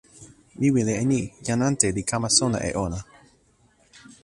mi 0.59 0.67
wile 0.73 0.93
e 1.01 1.03
ni: 1.11 1.21
jan 1.45 1.61
ante 1.67 1.87
li 1.95 2.03
kama 2.11 2.29
sona 2.37 2.57
e 2.69 2.71
ona. 2.85 2.99